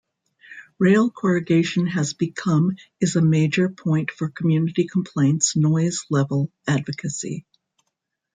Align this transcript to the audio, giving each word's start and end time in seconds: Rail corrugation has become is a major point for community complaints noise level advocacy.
Rail 0.79 1.11
corrugation 1.11 1.85
has 1.85 2.15
become 2.15 2.75
is 2.99 3.15
a 3.15 3.21
major 3.21 3.69
point 3.69 4.09
for 4.09 4.31
community 4.31 4.87
complaints 4.87 5.55
noise 5.55 6.07
level 6.09 6.51
advocacy. 6.67 7.45